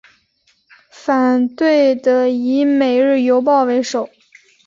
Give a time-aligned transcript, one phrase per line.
[0.89, 4.09] 反对的以每日邮报为首。